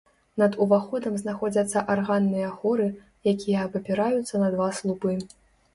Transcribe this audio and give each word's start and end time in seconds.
Над 0.43 0.55
уваходам 0.63 1.19
знаходзяцца 1.23 1.83
арганныя 1.97 2.49
хоры, 2.63 2.91
якія 3.35 3.59
абапіраюцца 3.69 4.35
на 4.47 4.55
два 4.57 4.67
слупы. 4.81 5.13